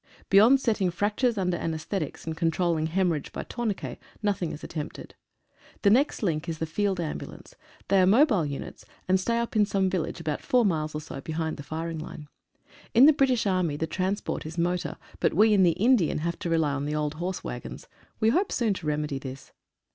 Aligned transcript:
Beyond 0.31 0.59
setting 0.59 0.89
fractures 0.89 1.37
under 1.37 1.57
anaesthetics, 1.57 2.25
and 2.25 2.35
controlling 2.35 2.87
hemorrhage 2.87 3.31
by 3.31 3.43
tourniquet, 3.43 3.99
nothing 4.23 4.51
is 4.51 4.63
attempted 4.63 5.13
The 5.83 5.91
next 5.91 6.23
link 6.23 6.49
is 6.49 6.57
the 6.57 6.65
Field 6.65 6.99
Ambulance. 6.99 7.53
They 7.87 8.01
are 8.01 8.07
mobile 8.07 8.43
units, 8.43 8.83
and 9.07 9.19
stay 9.19 9.37
up 9.37 9.55
in 9.55 9.63
some 9.67 9.91
village 9.91 10.19
about 10.19 10.41
four 10.41 10.65
miles 10.65 10.95
or 10.95 11.01
46 11.01 11.07
SYSTEM 11.07 11.13
AND 11.13 11.21
METHODS. 11.21 11.33
so 11.33 11.37
behind 11.37 11.57
the 11.57 11.87
firing 11.91 11.99
line. 11.99 12.27
In 12.95 13.05
the 13.05 13.13
British 13.13 13.45
Army 13.45 13.77
the 13.77 13.85
trans 13.85 14.21
port 14.21 14.43
is 14.47 14.57
motor, 14.57 14.97
but 15.19 15.35
we 15.35 15.53
in 15.53 15.61
the 15.61 15.73
Indian 15.77 16.17
have 16.17 16.39
to 16.39 16.49
rely 16.49 16.73
on 16.73 16.85
the 16.85 16.95
old 16.95 17.13
horse 17.13 17.43
waggons. 17.43 17.87
We 18.19 18.29
hope 18.29 18.51
soon 18.51 18.73
to 18.73 18.87
remedy 18.87 19.19
this. 19.19 19.51